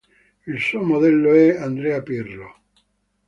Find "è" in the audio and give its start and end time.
1.35-1.57